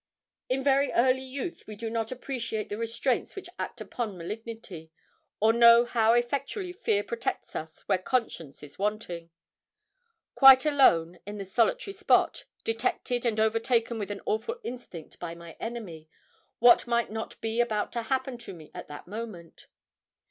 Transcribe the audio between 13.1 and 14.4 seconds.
and overtaken with an